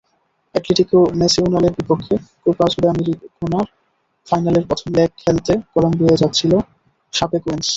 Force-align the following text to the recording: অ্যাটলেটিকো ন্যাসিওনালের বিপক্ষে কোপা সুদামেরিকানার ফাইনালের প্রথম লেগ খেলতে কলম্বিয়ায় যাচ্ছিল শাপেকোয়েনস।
অ্যাটলেটিকো 0.55 0.99
ন্যাসিওনালের 1.19 1.73
বিপক্ষে 1.77 2.15
কোপা 2.43 2.65
সুদামেরিকানার 2.73 3.67
ফাইনালের 4.27 4.65
প্রথম 4.69 4.89
লেগ 4.97 5.09
খেলতে 5.23 5.53
কলম্বিয়ায় 5.73 6.19
যাচ্ছিল 6.21 6.51
শাপেকোয়েনস। 7.13 7.69